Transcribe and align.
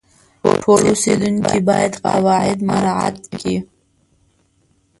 ټول 0.63 0.81
اوسیدونکي 0.91 1.59
باید 1.69 1.93
قواعد 2.05 2.57
مراعات 2.69 3.15
کړي. 3.31 3.57